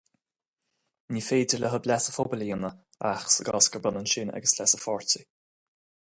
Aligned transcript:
Ní 1.17 1.21
féidir 1.25 1.61
leo 1.63 1.79
leas 1.91 2.09
an 2.11 2.15
phobail 2.15 2.43
a 2.45 2.47
dhéanamh 2.47 2.81
ach 3.11 3.29
sa 3.35 3.41
chás 3.51 3.71
gur 3.77 3.87
ionann 3.87 4.11
sin 4.15 4.35
agus 4.41 4.57
leas 4.59 4.75
an 4.79 4.85
phairtí. 4.87 5.25